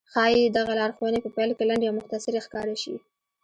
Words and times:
ښايي 0.11 0.43
دغه 0.57 0.73
لارښوونې 0.79 1.19
په 1.21 1.29
پيل 1.35 1.51
کې 1.57 1.63
لنډې 1.69 1.85
او 1.87 1.97
مختصرې 1.99 2.39
ښکاره 2.45 2.75
شي. 2.83 2.95